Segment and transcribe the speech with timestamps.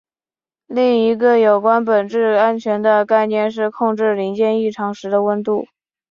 [0.65, 5.67] 另一个有关本质安全的概念是控制零件异常时的温度。